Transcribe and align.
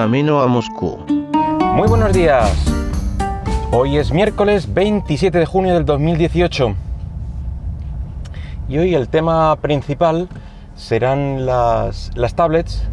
camino 0.00 0.40
a 0.40 0.46
Moscú. 0.46 0.96
Muy 1.74 1.86
buenos 1.86 2.14
días. 2.14 2.50
Hoy 3.70 3.98
es 3.98 4.12
miércoles 4.12 4.72
27 4.72 5.36
de 5.36 5.44
junio 5.44 5.74
del 5.74 5.84
2018. 5.84 6.74
Y 8.70 8.78
hoy 8.78 8.94
el 8.94 9.10
tema 9.10 9.54
principal 9.56 10.30
serán 10.74 11.44
las, 11.44 12.12
las 12.14 12.34
tablets, 12.34 12.88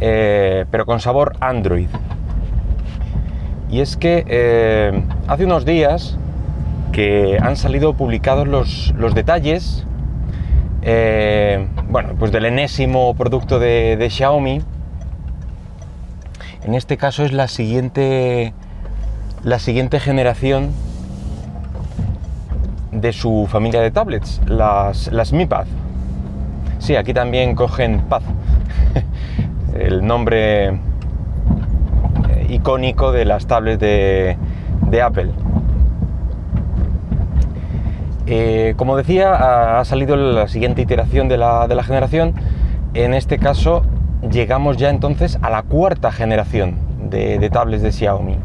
eh, 0.00 0.64
pero 0.72 0.86
con 0.86 0.98
sabor 0.98 1.36
Android. 1.38 1.86
Y 3.70 3.78
es 3.78 3.96
que 3.96 4.24
eh, 4.26 5.04
hace 5.28 5.44
unos 5.44 5.64
días 5.64 6.18
que 6.90 7.38
han 7.40 7.54
salido 7.54 7.94
publicados 7.94 8.48
los, 8.48 8.92
los 8.98 9.14
detalles 9.14 9.86
eh, 10.82 11.64
bueno, 11.88 12.16
pues 12.18 12.32
del 12.32 12.46
enésimo 12.46 13.14
producto 13.14 13.60
de, 13.60 13.96
de, 13.96 14.10
Xiaomi. 14.10 14.62
En 16.64 16.74
este 16.74 16.96
caso 16.96 17.24
es 17.24 17.32
la 17.32 17.48
siguiente, 17.48 18.52
la 19.42 19.58
siguiente 19.58 19.98
generación 20.00 20.72
de 22.92 23.12
su 23.12 23.46
familia 23.50 23.80
de 23.80 23.90
tablets, 23.90 24.40
las, 24.46 25.10
las 25.12 25.32
Mi 25.32 25.46
Pad. 25.46 25.66
Sí, 26.78 26.96
aquí 26.96 27.14
también 27.14 27.54
cogen 27.54 28.02
Pad, 28.08 28.22
el 29.78 30.06
nombre 30.06 30.68
eh, 30.68 30.76
icónico 32.48 33.12
de 33.12 33.24
las 33.24 33.46
tablets 33.46 33.80
de, 33.80 34.36
de 34.86 35.02
Apple. 35.02 35.30
Eh, 38.26 38.74
como 38.76 38.96
decía, 38.96 39.80
ha 39.80 39.84
salido 39.84 40.14
la 40.14 40.46
siguiente 40.46 40.82
iteración 40.82 41.28
de 41.28 41.36
la, 41.36 41.66
de 41.66 41.74
la, 41.74 41.82
generación. 41.82 42.34
En 42.94 43.12
este 43.12 43.38
caso, 43.38 43.82
llegamos 44.28 44.76
ya 44.76 44.90
entonces 44.90 45.38
a 45.42 45.50
la 45.50 45.62
cuarta 45.62 46.12
generación 46.12 46.76
de, 47.08 47.48
tablets 47.50 47.82
de 47.82 47.92
Xiaomi. 47.92 48.36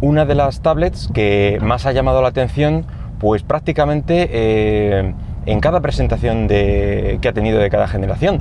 Una 0.00 0.24
de 0.24 0.34
las 0.34 0.60
tablets 0.60 1.08
que 1.12 1.58
más 1.62 1.86
ha 1.86 1.92
llamado 1.92 2.22
la 2.22 2.28
atención, 2.28 2.84
pues 3.18 3.42
prácticamente 3.42 4.28
eh, 4.30 5.14
en 5.46 5.60
cada 5.60 5.80
presentación 5.80 6.46
que 6.48 7.20
ha 7.22 7.32
tenido 7.32 7.58
de 7.58 7.70
cada 7.70 7.88
generación. 7.88 8.40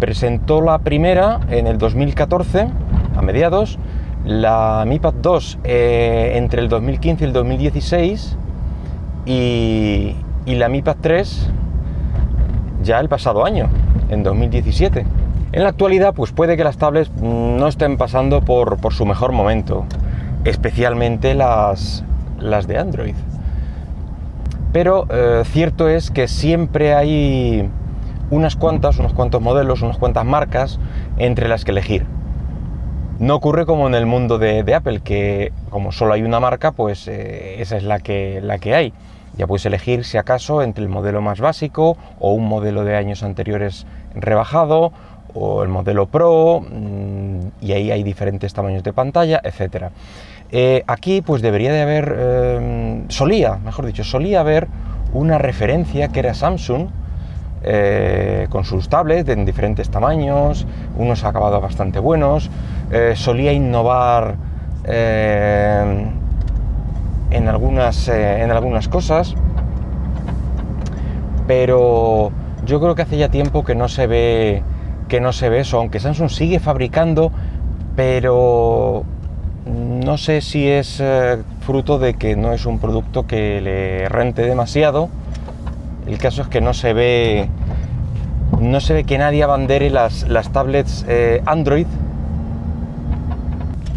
Presentó 0.00 0.60
la 0.60 0.78
primera 0.78 1.40
en 1.50 1.66
el 1.66 1.78
2014, 1.78 2.68
a 3.16 3.22
mediados, 3.22 3.78
la 4.24 4.84
Mi 4.86 4.98
Pad 4.98 5.14
2 5.22 5.58
eh, 5.64 6.32
entre 6.36 6.62
el 6.62 6.68
2015 6.68 7.24
y 7.24 7.26
el 7.26 7.32
2016 7.32 8.36
y, 9.26 10.16
y 10.46 10.54
la 10.54 10.68
Mi 10.68 10.82
Pad 10.82 10.96
3 11.00 11.50
ya 12.82 13.00
el 13.00 13.08
pasado 13.08 13.44
año, 13.44 13.68
en 14.08 14.22
2017. 14.22 15.04
En 15.52 15.62
la 15.62 15.68
actualidad, 15.68 16.14
pues 16.14 16.32
puede 16.32 16.56
que 16.56 16.64
las 16.64 16.78
tablets 16.78 17.10
no 17.20 17.66
estén 17.68 17.96
pasando 17.96 18.40
por, 18.42 18.78
por 18.78 18.92
su 18.92 19.06
mejor 19.06 19.32
momento, 19.32 19.86
especialmente 20.44 21.34
las, 21.34 22.04
las 22.40 22.66
de 22.66 22.78
Android. 22.78 23.14
Pero 24.72 25.06
eh, 25.10 25.42
cierto 25.44 25.88
es 25.88 26.10
que 26.10 26.26
siempre 26.26 26.94
hay 26.94 27.68
unas 28.30 28.56
cuantas, 28.56 28.98
unos 28.98 29.12
cuantos 29.12 29.40
modelos, 29.40 29.82
unas 29.82 29.98
cuantas 29.98 30.24
marcas 30.24 30.80
entre 31.16 31.48
las 31.48 31.64
que 31.64 31.70
elegir. 31.70 32.04
No 33.20 33.36
ocurre 33.36 33.64
como 33.64 33.86
en 33.86 33.94
el 33.94 34.06
mundo 34.06 34.38
de, 34.38 34.64
de 34.64 34.74
Apple, 34.74 35.00
que 35.00 35.52
como 35.70 35.92
solo 35.92 36.14
hay 36.14 36.22
una 36.22 36.40
marca, 36.40 36.72
pues 36.72 37.06
eh, 37.06 37.62
esa 37.62 37.76
es 37.76 37.84
la 37.84 38.00
que, 38.00 38.40
la 38.42 38.58
que 38.58 38.74
hay. 38.74 38.92
Ya 39.36 39.46
puedes 39.46 39.66
elegir 39.66 40.04
si 40.04 40.16
acaso 40.16 40.62
entre 40.62 40.84
el 40.84 40.88
modelo 40.88 41.20
más 41.20 41.40
básico 41.40 41.96
o 42.20 42.32
un 42.32 42.46
modelo 42.46 42.84
de 42.84 42.96
años 42.96 43.22
anteriores 43.22 43.86
rebajado 44.14 44.92
o 45.34 45.62
el 45.62 45.68
modelo 45.68 46.06
Pro 46.06 46.60
mmm, 46.60 47.48
y 47.60 47.72
ahí 47.72 47.90
hay 47.90 48.02
diferentes 48.02 48.54
tamaños 48.54 48.82
de 48.84 48.92
pantalla, 48.92 49.40
etc. 49.42 49.86
Eh, 50.52 50.84
aquí 50.86 51.20
pues 51.20 51.42
debería 51.42 51.72
de 51.72 51.82
haber, 51.82 52.14
eh, 52.16 53.02
solía, 53.08 53.56
mejor 53.56 53.86
dicho, 53.86 54.04
solía 54.04 54.40
haber 54.40 54.68
una 55.12 55.38
referencia 55.38 56.08
que 56.08 56.20
era 56.20 56.34
Samsung 56.34 56.88
eh, 57.64 58.46
con 58.50 58.64
sus 58.64 58.88
tablets 58.88 59.28
en 59.30 59.44
diferentes 59.44 59.90
tamaños, 59.90 60.66
unos 60.96 61.24
acabados 61.24 61.60
bastante 61.62 61.98
buenos, 61.98 62.50
solía 63.14 63.52
innovar 63.52 64.36
en 67.34 67.48
algunas, 67.48 68.08
eh, 68.08 68.42
en 68.42 68.50
algunas 68.50 68.88
cosas, 68.88 69.34
pero 71.46 72.30
yo 72.64 72.80
creo 72.80 72.94
que 72.94 73.02
hace 73.02 73.18
ya 73.18 73.28
tiempo 73.28 73.64
que 73.64 73.74
no 73.74 73.88
se 73.88 74.06
ve 74.06 74.62
que 75.08 75.20
no 75.20 75.32
se 75.32 75.50
ve 75.50 75.60
eso, 75.60 75.78
aunque 75.78 76.00
Samsung 76.00 76.30
sigue 76.30 76.60
fabricando, 76.60 77.30
pero 77.94 79.04
no 79.66 80.16
sé 80.16 80.40
si 80.40 80.66
es 80.66 80.98
eh, 81.00 81.42
fruto 81.60 81.98
de 81.98 82.14
que 82.14 82.36
no 82.36 82.52
es 82.52 82.64
un 82.64 82.78
producto 82.78 83.26
que 83.26 83.60
le 83.60 84.08
rente 84.08 84.42
demasiado. 84.42 85.10
El 86.06 86.18
caso 86.18 86.42
es 86.42 86.48
que 86.48 86.60
no 86.60 86.72
se 86.72 86.92
ve 86.92 87.48
no 88.60 88.80
se 88.80 88.94
ve 88.94 89.04
que 89.04 89.18
nadie 89.18 89.42
abandere 89.42 89.90
las, 89.90 90.28
las 90.28 90.50
tablets 90.50 91.04
eh, 91.08 91.42
Android 91.44 91.86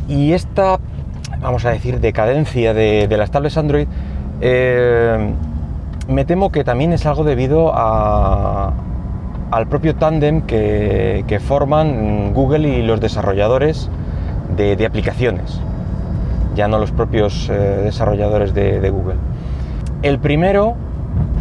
y 0.07 0.33
esta 0.33 0.79
vamos 1.39 1.65
a 1.65 1.71
decir, 1.71 1.99
decadencia 1.99 2.73
de, 2.73 3.07
las 3.17 3.31
tablets 3.31 3.57
Android, 3.57 3.87
eh, 4.41 5.33
me 6.07 6.25
temo 6.25 6.51
que 6.51 6.63
también 6.63 6.93
es 6.93 7.05
algo 7.05 7.23
debido 7.23 7.73
al 7.75 8.73
propio 9.69 9.95
tándem 9.95 10.41
que, 10.41 11.41
forman 11.45 12.33
Google 12.33 12.67
y 12.67 12.81
los 12.81 12.99
desarrolladores 12.99 13.89
de, 14.55 14.85
aplicaciones, 14.85 15.59
ya 16.55 16.67
no 16.67 16.79
los 16.79 16.91
propios 16.91 17.49
eh, 17.49 17.81
desarrolladores 17.83 18.53
de, 18.53 18.79
de, 18.79 18.89
Google. 18.89 19.17
El 20.01 20.19
primero, 20.19 20.75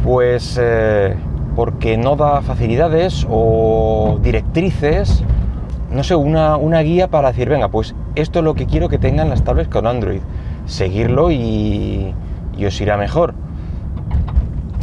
pues 0.05 0.59
eh, 0.61 1.15
porque 1.55 1.97
no 1.97 2.17
da 2.17 2.43
facilidades 2.43 3.27
o 3.31 4.19
directrices 4.23 5.25
no 5.91 6.05
sé, 6.05 6.15
una, 6.15 6.57
una, 6.57 6.81
guía 6.81 7.09
para 7.09 7.29
decir, 7.29 7.49
venga, 7.49 7.69
pues 7.69 7.95
esto 8.15 8.41
es 8.41 8.45
lo 8.45 8.55
que 8.55 8.67
quiero 8.67 8.89
que 8.89 8.99
tengan 8.99 9.29
las 9.29 9.45
tablets 9.45 9.69
con 9.69 9.87
Android. 9.87 10.21
Seguirlo 10.67 11.31
y, 11.31 12.15
y 12.57 12.65
os 12.65 12.81
irá 12.81 12.97
mejor. 12.97 13.35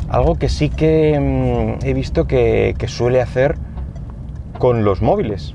Algo 0.10 0.36
que 0.36 0.50
sí 0.50 0.70
que 0.70 1.20
mmm, 1.20 1.86
he 1.86 1.94
visto 1.94 2.28
que, 2.28 2.76
que, 2.78 2.88
suele 2.88 3.22
hacer 3.22 3.58
con 4.60 4.86
los 4.86 5.02
móviles. 5.02 5.54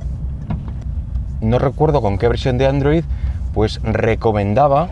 No 1.40 1.58
recuerdo 1.58 2.02
con 2.02 2.18
qué 2.18 2.28
versión 2.28 2.58
de 2.58 2.66
Android, 2.66 3.04
pues 3.54 3.80
recomendaba 3.82 4.88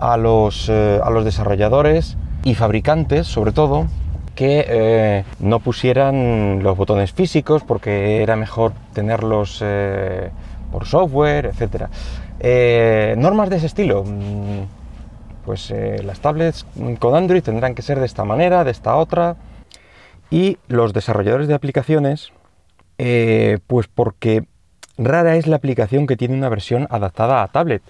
a 0.00 0.16
los, 0.16 0.68
eh, 0.68 0.98
a 1.02 1.10
los 1.10 1.24
desarrolladores 1.24 2.16
y 2.42 2.54
fabricantes, 2.54 3.26
sobre 3.26 3.52
todo, 3.52 3.86
que 4.40 4.64
eh, 4.66 5.24
no 5.40 5.60
pusieran 5.60 6.62
los 6.62 6.74
botones 6.74 7.12
físicos 7.12 7.62
porque 7.62 8.22
era 8.22 8.36
mejor 8.36 8.72
tenerlos 8.94 9.60
eh, 9.62 10.30
por 10.72 10.86
software, 10.86 11.52
etc. 11.52 11.88
Eh, 12.38 13.16
normas 13.18 13.50
de 13.50 13.56
ese 13.56 13.66
estilo. 13.66 14.02
Mm, 14.02 14.62
pues 15.44 15.74
las 16.02 16.20
tablets 16.20 16.64
con 16.98 17.16
Android 17.16 17.42
tendrán 17.42 17.74
que 17.74 17.82
ser 17.82 18.00
de 18.00 18.06
esta 18.06 18.24
manera, 18.24 18.64
de 18.64 18.70
esta 18.70 18.96
otra. 18.96 19.36
Y 20.30 20.56
los 20.68 20.94
desarrolladores 20.94 21.46
de 21.46 21.52
aplicaciones, 21.52 22.32
pues 23.66 23.88
porque 23.88 24.44
rara 24.96 25.36
es 25.36 25.48
la 25.48 25.56
aplicación 25.56 26.06
que 26.06 26.16
tiene 26.16 26.34
una 26.34 26.48
versión 26.48 26.86
adaptada 26.88 27.42
a 27.42 27.48
tablet. 27.48 27.82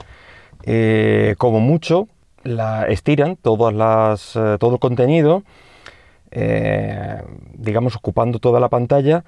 como 1.39 1.61
mucho, 1.61 2.09
la 2.43 2.87
estiran 2.87 3.37
todas 3.37 3.73
las, 3.73 4.33
todo 4.59 4.75
el 4.75 4.81
contenido 4.81 5.45
eh, 6.31 7.23
digamos, 7.55 7.97
ocupando 7.97 8.39
toda 8.39 8.61
la 8.61 8.69
pantalla, 8.69 9.25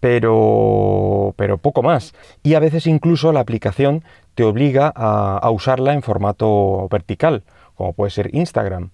pero, 0.00 1.34
pero 1.36 1.58
poco 1.58 1.82
más. 1.82 2.14
Y 2.42 2.54
a 2.54 2.60
veces 2.60 2.86
incluso 2.86 3.32
la 3.32 3.40
aplicación 3.40 4.04
te 4.34 4.44
obliga 4.44 4.92
a, 4.94 5.50
usarla 5.50 5.94
en 5.94 6.02
formato 6.02 6.88
vertical, 6.90 7.44
como 7.74 7.92
puede 7.92 8.10
ser 8.10 8.34
Instagram. 8.34 8.90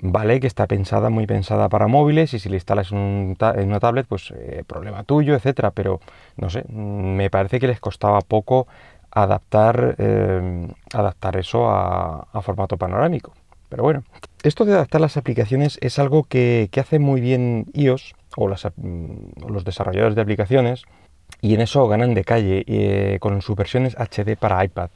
Vale, 0.00 0.38
que 0.40 0.46
está 0.46 0.66
pensada, 0.68 1.10
muy 1.10 1.26
pensada 1.26 1.68
para 1.68 1.88
móviles 1.88 2.32
y 2.32 2.38
si 2.38 2.48
le 2.48 2.56
instalas 2.56 2.92
un 2.92 3.36
en 3.40 3.68
una 3.68 3.80
tablet, 3.80 4.06
pues 4.08 4.32
eh, 4.36 4.62
problema 4.66 5.02
tuyo, 5.02 5.34
etcétera. 5.34 5.72
Pero 5.72 6.00
no 6.36 6.50
sé, 6.50 6.64
me 6.68 7.30
parece 7.30 7.58
que 7.58 7.66
les 7.66 7.80
costaba 7.80 8.20
poco 8.20 8.68
adaptar, 9.10 9.96
eh, 9.98 10.68
adaptar 10.94 11.36
eso 11.36 11.68
a 11.68 12.42
formato 12.42 12.76
panorámico. 12.76 13.32
Pero 13.68 13.82
bueno, 13.82 14.02
esto 14.42 14.64
de 14.64 14.72
adaptar 14.72 15.00
las 15.00 15.16
aplicaciones 15.16 15.78
es 15.80 15.98
algo 15.98 16.24
que, 16.24 16.68
que 16.70 16.80
hace 16.80 16.98
muy 16.98 17.20
bien 17.20 17.66
iOS 17.74 18.14
o, 18.36 18.48
mm, 18.48 19.50
los 19.50 19.64
desarrolladores 19.64 20.14
de 20.14 20.22
aplicaciones 20.22 20.84
y 21.40 21.54
en 21.54 21.60
eso 21.60 21.86
ganan 21.88 22.14
de 22.14 22.24
calle 22.24 22.64
eh, 22.66 23.18
con 23.20 23.42
sus 23.42 23.56
versiones 23.56 23.96
HD 23.96 24.36
para 24.36 24.64
iPad. 24.64 24.90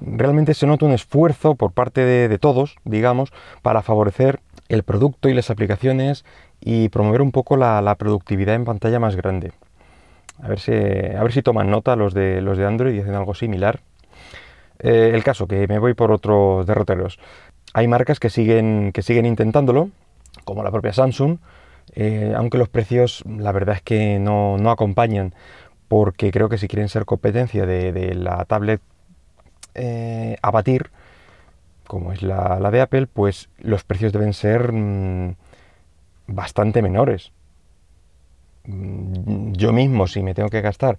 Realmente 0.00 0.54
se 0.54 0.66
nota 0.66 0.86
un 0.86 0.92
esfuerzo 0.92 1.54
por 1.54 1.72
parte 1.72 2.04
de, 2.04 2.38
todos, 2.38 2.76
digamos, 2.84 3.32
para 3.60 3.82
favorecer 3.82 4.40
el 4.68 4.82
producto 4.82 5.28
y 5.28 5.34
las 5.34 5.50
aplicaciones 5.50 6.24
y 6.60 6.88
promover 6.88 7.20
un 7.20 7.30
poco 7.30 7.56
la, 7.56 7.82
la 7.82 7.94
productividad 7.96 8.54
en 8.54 8.64
pantalla 8.64 8.98
más 8.98 9.16
grande. 9.16 9.52
A 10.42 10.48
ver 10.48 10.58
si, 10.58 10.72
a 10.72 11.22
ver 11.22 11.32
si 11.32 11.42
toman 11.42 11.70
nota 11.70 11.94
los 11.94 12.14
de, 12.14 12.40
los 12.40 12.56
de 12.56 12.66
Android 12.66 12.94
y 12.94 13.00
hacen 13.00 13.14
algo 13.14 13.34
similar. 13.34 13.80
Eh, 14.78 15.12
el 15.14 15.22
caso, 15.22 15.46
que 15.46 15.68
me 15.68 15.78
voy 15.78 15.94
por 15.94 16.10
otros 16.10 16.66
derroteros. 16.66 17.18
Hay 17.74 17.88
marcas 17.88 18.20
que 18.20 18.30
siguen, 18.30 18.92
que 18.92 19.02
siguen 19.02 19.26
intentándolo, 19.26 19.90
como 20.44 20.62
la 20.62 20.70
propia 20.70 20.92
Samsung, 20.92 21.38
eh, 21.94 22.32
aunque 22.36 22.58
los 22.58 22.68
precios 22.68 23.22
la 23.26 23.52
verdad 23.52 23.76
es 23.76 23.82
que 23.82 24.18
no, 24.18 24.56
acompañan, 24.70 25.34
porque 25.88 26.30
creo 26.30 26.48
que 26.48 26.58
si 26.58 26.68
quieren 26.68 26.88
ser 26.88 27.04
competencia 27.04 27.66
de, 27.66 28.14
la 28.14 28.44
tablet 28.44 28.80
eh, 29.74 30.36
a 30.42 30.50
batir, 30.50 30.90
como 31.86 32.12
es 32.12 32.22
la, 32.22 32.58
de 32.70 32.80
Apple, 32.80 33.06
pues 33.06 33.48
los 33.58 33.84
precios 33.84 34.12
deben 34.12 34.32
ser 34.32 34.72
mm, 34.72 35.34
bastante 36.26 36.82
menores. 36.82 37.32
Mm, 38.64 39.52
yo 39.52 39.72
mismo, 39.72 40.06
si 40.06 40.22
me 40.22 40.34
tengo 40.34 40.48
que 40.48 40.60
gastar 40.60 40.98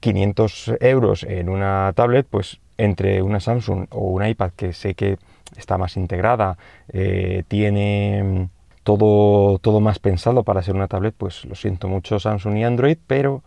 500 0.00 0.72
euros 0.80 1.22
en 1.24 1.48
una 1.48 1.92
tablet, 1.94 2.26
pues 2.28 2.60
entre 2.78 3.22
una 3.22 3.40
Samsung 3.40 3.86
o 3.90 4.10
un 4.10 4.26
iPad 4.26 4.52
que 4.56 4.72
sé 4.72 4.94
que 4.94 5.18
está 5.56 5.78
más 5.78 5.96
integrada, 5.96 6.58
eh, 6.92 7.44
tiene 7.48 8.22
mm, 8.22 8.48
todo, 8.82 9.58
todo 9.58 9.80
más 9.80 9.98
pensado 9.98 10.42
para 10.42 10.62
ser 10.62 10.74
una 10.74 10.88
tablet, 10.88 11.14
pues 11.16 11.44
lo 11.44 11.54
siento 11.54 11.88
mucho 11.88 12.18
Samsung 12.18 12.56
y 12.58 12.64
Android, 12.64 12.98
pero 13.06 13.42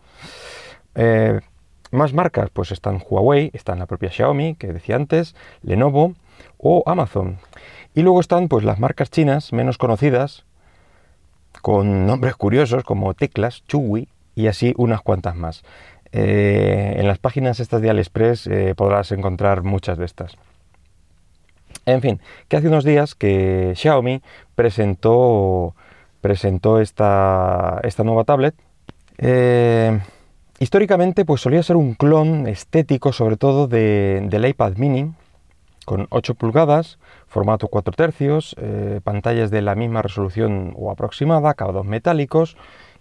eh, 0.94 1.40
más 1.90 2.12
marcas, 2.12 2.50
pues 2.50 2.72
están 2.72 3.02
Huawei, 3.08 3.50
están 3.54 3.78
la 3.78 3.86
propia 3.86 4.10
Xiaomi, 4.10 4.54
que 4.54 4.72
decía 4.72 4.96
antes, 4.96 5.34
Lenovo 5.62 6.14
o 6.58 6.82
Amazon. 6.86 7.38
Y 7.94 8.02
luego 8.02 8.20
están 8.20 8.48
pues 8.48 8.64
las 8.64 8.78
marcas 8.78 9.10
chinas 9.10 9.52
menos 9.52 9.78
conocidas, 9.78 10.44
con 11.60 12.06
nombres 12.06 12.34
curiosos 12.34 12.82
como 12.82 13.12
Teclas, 13.14 13.62
Chuwi 13.68 14.08
y 14.34 14.46
así 14.46 14.72
unas 14.78 15.02
cuantas 15.02 15.36
más. 15.36 15.62
Eh, 16.12 16.94
en 16.96 17.06
las 17.06 17.18
páginas 17.18 17.60
estas 17.60 17.82
de 17.82 17.90
AliExpress 17.90 18.48
podrás 18.76 19.12
encontrar 19.12 19.62
muchas 19.62 19.98
de 19.98 20.06
estas. 20.06 20.36
En 21.86 22.00
fin, 22.00 22.20
que 22.48 22.56
hace 22.56 22.68
unos 22.68 22.84
días 22.84 23.14
que 23.14 23.72
Xiaomi 23.74 24.22
presentó, 24.54 25.74
presentó 26.20 26.80
esta, 26.80 27.80
esta 27.82 28.04
nueva 28.04 28.24
tablet. 28.24 28.54
Eh, 29.18 30.00
históricamente 30.58 31.24
pues 31.24 31.40
solía 31.40 31.62
ser 31.62 31.76
un 31.76 31.94
clon 31.94 32.46
estético 32.46 33.12
sobre 33.12 33.36
todo 33.36 33.66
del 33.68 34.46
iPad 34.46 34.76
mini 34.76 35.12
con 35.84 36.06
8 36.10 36.34
pulgadas, 36.34 36.98
formato 37.26 37.66
4 37.66 37.92
tercios, 37.94 38.56
pantallas 39.02 39.50
de 39.50 39.62
la 39.62 39.74
misma 39.74 40.00
resolución 40.00 40.74
o 40.76 40.92
aproximada, 40.92 41.50
acabados 41.50 41.84
metálicos 41.84 42.56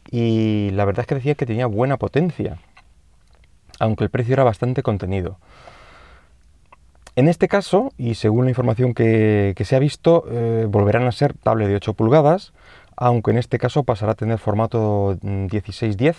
y 0.10 0.72
la 0.72 0.86
verdad 0.86 1.02
es 1.02 1.08
que 1.08 1.16
decía 1.16 1.36
que 1.36 1.46
tenía 1.46 1.68
buena 1.68 1.98
potencia 1.98 2.58
aunque 3.82 4.04
el 4.04 4.12
precio 4.12 4.34
era 4.34 4.44
bastante 4.44 4.84
contenido. 4.84 5.40
En 7.22 7.28
este 7.28 7.48
caso, 7.48 7.94
y 8.00 8.16
según 8.16 8.46
la 8.46 8.50
información 8.50 8.96
que, 8.96 9.54
se 9.64 9.76
ha 9.76 9.80
visto, 9.80 10.26
eh, 10.32 10.66
volverán 10.68 11.04
a 11.04 11.12
ser 11.12 11.36
tablet 11.36 11.68
de 11.68 11.76
8 11.76 11.94
pulgadas, 11.94 12.52
aunque 12.96 13.30
en 13.30 13.38
este 13.38 13.60
caso 13.60 13.84
pasará 13.84 14.14
a 14.14 14.16
tener 14.16 14.40
formato 14.40 15.20
1610, 15.22 16.18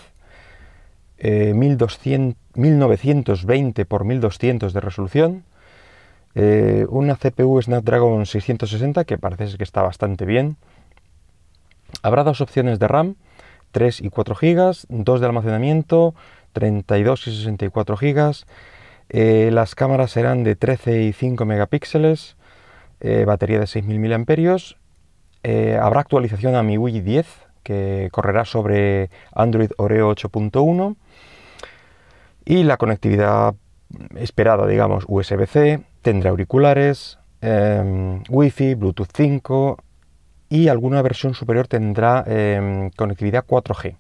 1920 1.19 3.82
x 3.82 4.04
1200 4.04 4.72
de 4.72 4.81
resolución, 4.81 5.43
eh, 6.37 6.87
una 6.88 7.16
CPU 7.16 7.60
Snapdragon 7.60 8.25
660 8.25 9.02
que 9.02 9.19
parece 9.19 9.56
que 9.56 9.64
está 9.64 9.82
bastante 9.82 10.25
bien. 10.25 10.56
Habrá 12.05 12.22
dos 12.22 12.40
opciones 12.40 12.78
de 12.78 12.87
RAM, 12.87 13.16
3 13.72 14.02
y 14.02 14.08
4 14.08 14.37
GB, 14.37 14.87
2 14.88 15.20
de 15.20 15.26
almacenamiento, 15.26 16.14
32 16.52 17.26
y 17.26 17.37
64 17.37 17.96
gigas. 17.96 18.46
Eh, 19.14 19.50
las 19.52 19.74
cámaras 19.74 20.10
serán 20.10 20.42
de 20.42 20.56
13 20.56 21.02
y 21.02 21.12
5 21.12 21.44
megapíxeles, 21.44 22.36
eh, 23.00 23.24
batería 23.26 23.58
de 23.58 23.66
6.000 23.66 23.98
mAh. 23.98 24.76
Eh, 25.42 25.78
habrá 25.80 26.00
actualización 26.00 26.54
a 26.54 26.62
MIUI 26.62 27.00
10 27.00 27.26
que 27.62 28.08
correrá 28.10 28.46
sobre 28.46 29.10
Android 29.34 29.70
Oreo 29.76 30.08
8.1 30.08 30.96
y 32.46 32.64
la 32.64 32.78
conectividad 32.78 33.54
esperada, 34.16 34.66
digamos, 34.66 35.04
USB-C, 35.06 35.84
tendrá 36.00 36.30
auriculares, 36.30 37.18
em, 37.42 38.22
Wi-Fi, 38.30 38.74
Bluetooth 38.76 39.10
5 39.14 39.76
y 40.48 40.68
alguna 40.68 41.02
versión 41.02 41.34
superior 41.34 41.68
tendrá 41.68 42.24
em, 42.26 42.90
conectividad 42.96 43.44
4G. 43.44 43.96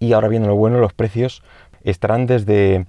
Y 0.00 0.14
ahora 0.14 0.28
viene 0.28 0.48
lo 0.48 0.56
bueno, 0.56 0.80
los 0.80 0.92
precios 0.94 1.42
estarán 1.84 2.26
desde 2.26 2.86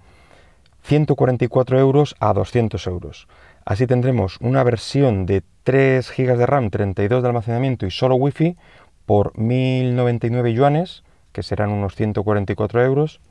144 0.84 1.80
euros 1.80 2.16
a 2.20 2.34
200 2.34 2.86
euros. 2.88 3.28
Así 3.66 3.88
tendremos 3.88 4.38
una 4.42 4.64
versión 4.64 5.26
de 5.26 5.44
3 5.64 6.12
GB 6.16 6.38
de 6.38 6.46
RAM, 6.46 6.70
32 6.70 7.22
de 7.22 7.28
almacenamiento 7.30 7.86
y 7.86 7.92
solo 7.92 8.16
Wi-Fi 8.16 8.58
por 9.06 9.38
1099 9.38 10.54
yuanes, 10.54 11.04
que 11.32 11.44
serán 11.44 11.70
unos 11.72 11.96
144 11.96 12.84
euros. 12.84 13.22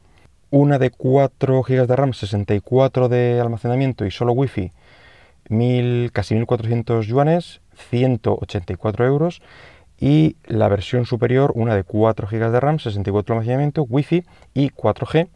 Una 0.50 0.79
de 0.79 0.91
4 0.91 1.62
GB 1.62 1.87
de 1.87 1.97
RAM, 1.97 2.12
64 2.12 3.08
de 3.08 3.41
almacenamiento 3.41 4.05
y 4.05 4.11
solo 4.11 4.32
Wi-Fi, 4.32 4.73
casi 6.12 6.35
1400 6.35 7.06
yuanes, 7.06 7.61
184 7.91 9.06
euros 9.06 9.43
y 10.00 10.37
la 10.46 10.69
versión 10.69 11.05
superior, 11.05 11.53
una 11.55 11.75
de 11.75 11.85
4 11.85 12.26
GB 12.26 12.50
de 12.50 12.61
RAM, 12.61 12.79
64 12.79 13.35
de 13.35 13.38
almacenamiento, 13.38 13.82
Wi-Fi 13.82 14.25
y 14.55 14.70
4G 14.70 15.29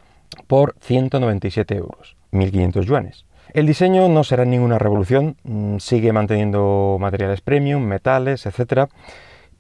por 0.46 0.76
197 0.80 1.76
euros, 1.76 2.16
1.500 2.32 2.84
yuanes. 2.84 3.24
El 3.52 3.66
diseño 3.66 4.08
no 4.08 4.24
será 4.24 4.44
ninguna 4.44 4.78
revolución, 4.78 5.36
mm, 5.44 5.78
sigue 5.78 6.12
manteniendo 6.12 6.96
materiales 7.00 7.40
premium, 7.40 7.84
metales, 7.84 8.46
etc. 8.46 8.88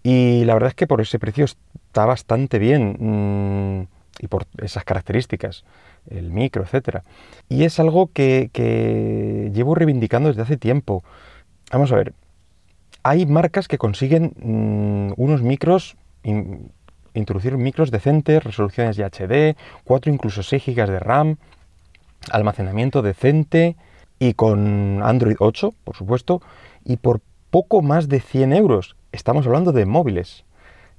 Y 0.02 0.44
la 0.44 0.54
verdad 0.54 0.70
es 0.70 0.74
que 0.74 0.86
por 0.86 1.00
ese 1.00 1.18
precio 1.18 1.44
está 1.44 2.04
bastante 2.04 2.58
bien 2.58 2.96
mm, 2.98 3.86
y 4.20 4.26
por 4.28 4.46
esas 4.58 4.84
características, 4.84 5.64
el 6.08 6.30
micro, 6.30 6.64
etc. 6.64 7.02
Y 7.48 7.64
es 7.64 7.78
algo 7.78 8.10
que, 8.12 8.50
que 8.52 9.50
llevo 9.54 9.74
reivindicando 9.74 10.28
desde 10.28 10.42
hace 10.42 10.56
tiempo. 10.56 11.04
Vamos 11.70 11.92
a 11.92 11.96
ver, 11.96 12.14
hay 13.04 13.26
marcas 13.26 13.68
que 13.68 13.78
consiguen 13.78 14.32
mm, 14.40 15.12
unos 15.16 15.42
micros, 15.42 15.96
introducir 17.14 17.56
micros 17.56 17.90
decentes, 17.90 18.42
resoluciones 18.42 18.96
de 18.96 19.04
HD, 19.04 19.56
4 19.84 20.12
incluso 20.12 20.42
6 20.42 20.66
GB 20.66 20.90
de 20.90 20.98
RAM, 20.98 21.36
almacenamiento 22.30 23.02
decente 23.02 23.76
y 24.18 24.34
con 24.34 25.02
Android 25.02 25.36
8, 25.38 25.74
por 25.84 25.96
supuesto, 25.96 26.42
y 26.84 26.96
por 26.96 27.20
poco 27.50 27.82
más 27.82 28.08
de 28.08 28.20
100 28.20 28.52
euros. 28.52 28.96
Estamos 29.12 29.46
hablando 29.46 29.72
de 29.72 29.86
móviles 29.86 30.44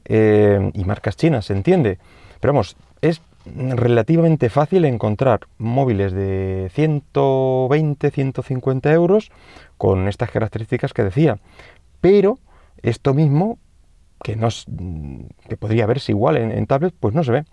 eh, 0.05 0.71
y 0.73 0.83
marcas 0.85 1.17
chinas, 1.17 1.45
se 1.45 1.53
entiende. 1.53 1.99
Pero 2.39 2.53
vamos, 2.53 2.75
es 3.01 3.21
relativamente 3.45 4.49
fácil 4.49 4.85
encontrar 4.85 5.41
móviles 5.57 6.13
de 6.13 6.71
120, 6.73 8.09
150 8.09 8.91
euros 8.91 9.31
con 9.77 10.07
estas 10.07 10.31
características 10.31 10.93
que 10.93 11.03
decía 11.03 11.37
pero 12.05 12.37
esto 12.83 13.15
mismo, 13.15 13.57
que, 14.25 14.35
no, 14.35 14.47
que 15.47 15.55
podría 15.55 15.85
verse 15.85 16.11
igual 16.11 16.37
en, 16.37 16.51
en 16.51 16.65
tablet, 16.65 16.95
pues 16.99 17.13
no 17.13 17.23
se 17.23 17.31
ve. 17.31 17.45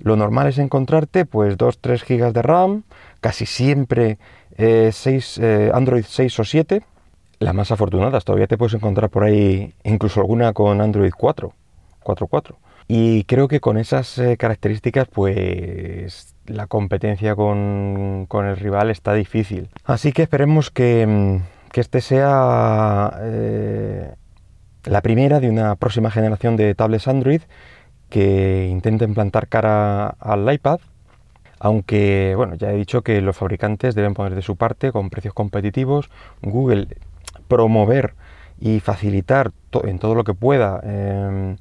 Lo 0.00 0.16
normal 0.16 0.48
es 0.48 0.58
encontrarte 0.58 1.24
pues 1.24 1.56
2-3 1.56 2.04
GB 2.06 2.32
de 2.34 2.42
RAM, 2.42 2.82
casi 3.22 3.46
siempre 3.46 4.18
eh, 4.58 4.90
6, 4.92 5.38
eh, 5.38 5.70
Android 5.72 6.04
6 6.06 6.40
o 6.40 6.44
7. 6.44 6.82
Las 7.38 7.54
más 7.54 7.70
afortunadas, 7.72 8.26
todavía 8.26 8.46
te 8.46 8.58
puedes 8.58 8.74
encontrar 8.74 9.08
por 9.08 9.24
ahí 9.24 9.72
incluso 9.82 10.20
alguna 10.20 10.52
con 10.52 10.82
Android 10.82 11.12
4, 11.16 11.54
4.4. 12.04 12.54
Y 12.86 13.24
creo 13.24 13.48
que 13.48 13.60
con 13.60 13.78
esas 13.78 14.18
eh, 14.18 14.36
características, 14.36 15.08
pues 15.08 16.34
la 16.44 16.66
competencia 16.66 17.34
con, 17.34 18.26
con, 18.28 18.44
el 18.44 18.58
rival 18.58 18.90
está 18.90 19.14
difícil. 19.14 19.70
Así 19.84 20.12
que 20.12 20.22
esperemos 20.22 20.70
que, 20.70 21.06
mm, 21.06 21.70
que 21.72 21.80
este 21.80 22.02
sea 22.02 23.10
la 24.84 25.02
primera 25.02 25.40
de 25.40 25.48
una 25.48 25.76
próxima 25.76 26.10
generación 26.10 26.56
de 26.56 26.74
tablets 26.74 27.08
Android 27.08 27.42
que 28.08 28.68
intenten 28.70 29.14
plantar 29.14 29.48
cara 29.48 30.08
al 30.18 30.52
iPad, 30.52 30.80
aunque 31.58 32.34
bueno, 32.36 32.54
ya 32.56 32.72
he 32.72 32.76
dicho 32.76 33.02
que 33.02 33.20
los 33.20 33.36
fabricantes 33.36 33.94
deben 33.94 34.14
poner 34.14 34.34
de 34.34 34.42
su 34.42 34.56
parte 34.56 34.92
con 34.92 35.10
precios 35.10 35.34
competitivos, 35.34 36.10
Google 36.42 36.88
promover 37.48 38.14
y 38.60 38.80
facilitar 38.80 39.52
en 39.84 39.98
todo 39.98 40.14
lo 40.14 40.24
que 40.24 40.34
pueda 40.34 40.80
em, 40.82 41.56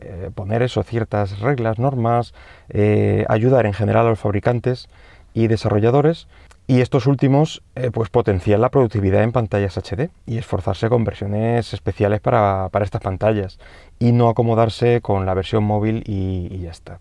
eh, 0.00 0.30
poner 0.34 0.62
eso, 0.62 0.82
ciertas 0.82 1.40
reglas, 1.40 1.78
normas, 1.78 2.34
eh, 2.68 3.24
ayudar 3.28 3.66
en 3.66 3.72
general 3.72 4.06
a 4.06 4.10
los 4.10 4.18
fabricantes 4.18 4.88
y 5.34 5.46
desarrolladores 5.46 6.26
Y 6.66 6.80
estos 6.80 7.06
últimos 7.06 7.62
eh, 7.74 7.90
pues 7.92 8.10
potencian 8.10 8.60
la 8.60 8.70
productividad 8.70 9.22
en 9.22 9.32
pantallas 9.32 9.76
HD 9.76 10.10
y 10.26 10.38
esforzarse 10.38 10.88
con 10.88 11.04
versiones 11.04 11.72
especiales 11.72 12.20
para, 12.20 12.70
estas 12.80 13.00
pantallas 13.00 13.58
y 13.98 14.12
no 14.12 14.28
acomodarse 14.28 15.00
con 15.00 15.26
la 15.26 15.34
versión 15.34 15.64
móvil 15.64 16.04
y, 16.06 16.60
ya 16.60 16.70
está. 16.70 16.98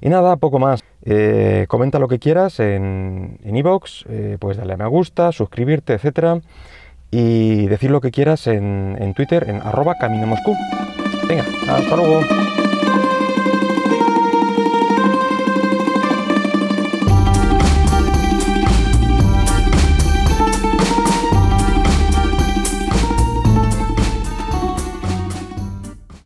Y 0.00 0.08
nada, 0.08 0.36
poco 0.36 0.58
más. 0.58 0.82
Eh, 1.04 1.66
comenta 1.68 1.98
lo 1.98 2.08
que 2.08 2.18
quieras 2.18 2.60
en 2.60 3.38
iVoox, 3.44 4.06
en 4.08 4.38
puedes 4.38 4.56
darle 4.56 4.74
a 4.74 4.76
me 4.76 4.86
gusta, 4.86 5.32
suscribirte, 5.32 5.94
etcétera 5.94 6.40
y 7.12 7.66
decir 7.66 7.90
lo 7.90 8.00
que 8.00 8.10
quieras 8.10 8.46
en, 8.46 8.96
en 8.98 9.14
Twitter 9.14 9.48
en 9.48 9.56
arroba 9.56 9.94
camino 10.00 10.34
Venga, 11.28 11.44
hasta 11.68 11.94
luego. 11.94 12.41